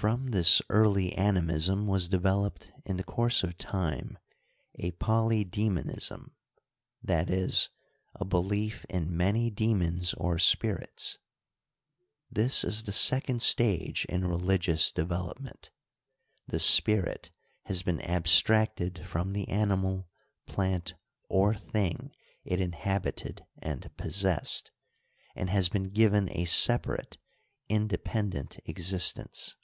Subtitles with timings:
[0.00, 4.16] From this early animism was developed in the course of time
[4.76, 6.30] a polydcemonism—
[7.06, 7.34] i.
[7.34, 7.50] e.,
[8.14, 11.18] a belief in many demons or spirits.
[12.34, 15.70] Tnis is the second stage in religious develop ment;
[16.46, 17.30] the spirit
[17.66, 20.08] has been abstracted from tne animal,
[20.46, 20.94] plant,
[21.28, 22.10] or thing
[22.42, 24.70] it inhabited and possessed,
[25.36, 27.18] and has been given a separate,
[27.68, 29.56] independent existence.